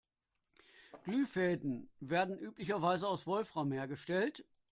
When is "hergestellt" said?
3.71-4.43